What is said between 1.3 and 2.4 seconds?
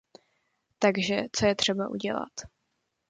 co je třeba udělat?